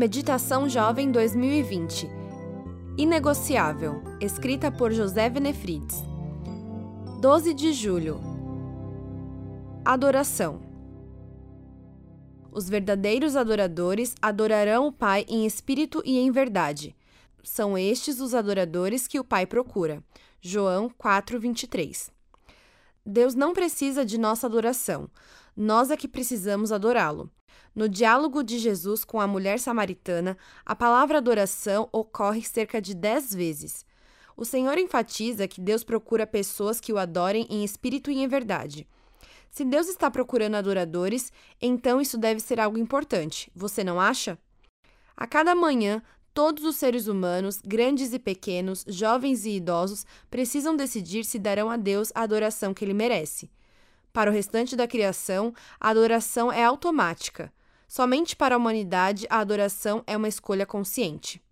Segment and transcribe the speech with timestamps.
[0.00, 2.08] Meditação Jovem 2020
[2.96, 6.02] Inegociável, escrita por José Venefrides.
[7.20, 8.18] 12 de julho
[9.84, 10.62] Adoração
[12.50, 16.96] Os verdadeiros adoradores adorarão o Pai em espírito e em verdade.
[17.42, 20.02] São estes os adoradores que o Pai procura.
[20.40, 22.10] João 4:23.
[23.04, 25.08] Deus não precisa de nossa adoração.
[25.56, 27.30] Nós é que precisamos adorá-lo.
[27.74, 33.34] No diálogo de Jesus com a mulher samaritana, a palavra adoração ocorre cerca de dez
[33.34, 33.84] vezes.
[34.36, 38.88] O Senhor enfatiza que Deus procura pessoas que o adorem em espírito e em verdade.
[39.50, 44.38] Se Deus está procurando adoradores, então isso deve ser algo importante, você não acha?
[45.16, 46.02] A cada manhã,
[46.32, 51.76] todos os seres humanos, grandes e pequenos, jovens e idosos, precisam decidir se darão a
[51.76, 53.50] Deus a adoração que ele merece.
[54.12, 57.52] Para o restante da criação, a adoração é automática.
[57.86, 61.42] Somente para a humanidade, a adoração é uma escolha consciente.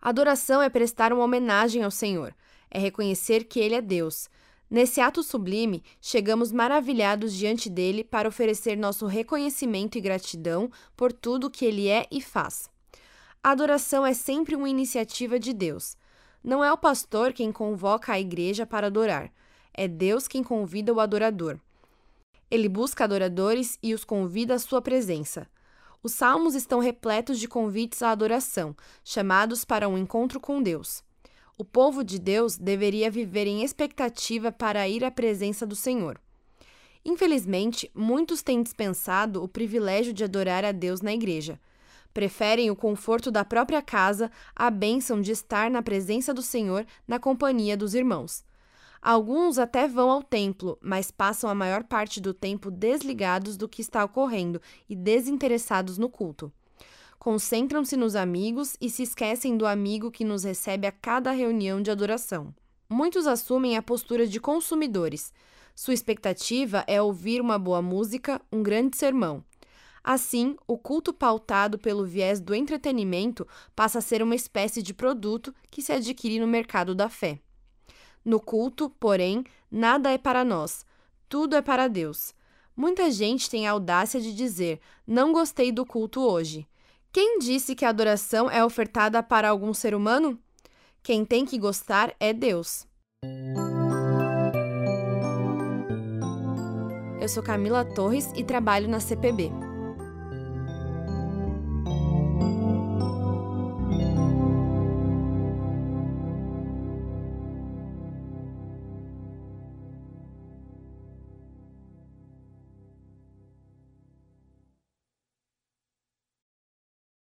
[0.00, 2.34] Adoração é prestar uma homenagem ao Senhor,
[2.70, 4.28] é reconhecer que Ele é Deus.
[4.68, 11.50] Nesse ato sublime, chegamos maravilhados diante dele para oferecer nosso reconhecimento e gratidão por tudo
[11.50, 12.68] que ele é e faz.
[13.46, 15.96] A adoração é sempre uma iniciativa de Deus.
[16.42, 19.32] Não é o pastor quem convoca a igreja para adorar,
[19.72, 21.56] é Deus quem convida o adorador.
[22.50, 25.46] Ele busca adoradores e os convida à sua presença.
[26.02, 31.04] Os salmos estão repletos de convites à adoração, chamados para um encontro com Deus.
[31.56, 36.20] O povo de Deus deveria viver em expectativa para ir à presença do Senhor.
[37.04, 41.60] Infelizmente, muitos têm dispensado o privilégio de adorar a Deus na igreja.
[42.16, 47.18] Preferem o conforto da própria casa à bênção de estar na presença do Senhor na
[47.18, 48.42] companhia dos irmãos.
[49.02, 53.82] Alguns até vão ao templo, mas passam a maior parte do tempo desligados do que
[53.82, 56.50] está ocorrendo e desinteressados no culto.
[57.18, 61.90] Concentram-se nos amigos e se esquecem do amigo que nos recebe a cada reunião de
[61.90, 62.54] adoração.
[62.88, 65.34] Muitos assumem a postura de consumidores.
[65.74, 69.44] Sua expectativa é ouvir uma boa música, um grande sermão.
[70.08, 73.44] Assim, o culto pautado pelo viés do entretenimento
[73.74, 77.40] passa a ser uma espécie de produto que se adquire no mercado da fé.
[78.24, 80.86] No culto, porém, nada é para nós,
[81.28, 82.32] tudo é para Deus.
[82.76, 86.68] Muita gente tem a audácia de dizer: Não gostei do culto hoje.
[87.10, 90.38] Quem disse que a adoração é ofertada para algum ser humano?
[91.02, 92.86] Quem tem que gostar é Deus.
[97.20, 99.65] Eu sou Camila Torres e trabalho na CPB.